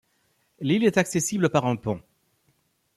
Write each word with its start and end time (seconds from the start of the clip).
L'île 0.61 0.83
est 0.83 0.97
accessible 0.97 1.51
par 1.51 1.67
un 1.67 1.75
pont. 1.75 2.01